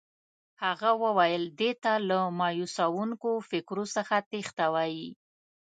هغه 0.63 0.89
وویل 1.03 1.43
دې 1.59 1.71
ته 1.83 1.93
له 2.09 2.19
مایوسوونکو 2.39 3.31
فکرو 3.49 3.85
څخه 3.95 4.15
تېښته 4.29 4.65
وایي. 4.73 5.09